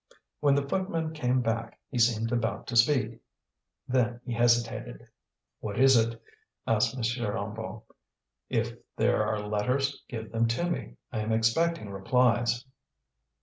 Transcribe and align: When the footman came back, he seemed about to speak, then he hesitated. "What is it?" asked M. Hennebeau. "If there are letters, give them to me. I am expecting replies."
When 0.39 0.55
the 0.55 0.67
footman 0.67 1.13
came 1.13 1.41
back, 1.43 1.77
he 1.91 1.99
seemed 1.99 2.31
about 2.31 2.65
to 2.65 2.75
speak, 2.75 3.21
then 3.87 4.19
he 4.25 4.33
hesitated. 4.33 5.07
"What 5.59 5.77
is 5.79 5.95
it?" 5.95 6.19
asked 6.65 6.95
M. 6.95 7.03
Hennebeau. 7.03 7.83
"If 8.49 8.73
there 8.97 9.23
are 9.23 9.47
letters, 9.47 10.01
give 10.09 10.31
them 10.31 10.47
to 10.47 10.67
me. 10.67 10.97
I 11.11 11.19
am 11.19 11.31
expecting 11.31 11.91
replies." 11.91 12.65